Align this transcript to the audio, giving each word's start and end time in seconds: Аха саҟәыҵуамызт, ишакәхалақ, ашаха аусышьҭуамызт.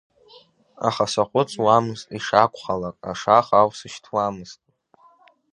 Аха 0.87 1.05
саҟәыҵуамызт, 1.13 2.07
ишакәхалақ, 2.17 2.97
ашаха 3.11 3.55
аусышьҭуамызт. 3.61 4.59